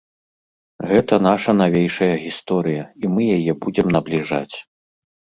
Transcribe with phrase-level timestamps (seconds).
[0.91, 4.55] Гэта наша навейшая гісторыя, і мы яе будзем набліжаць.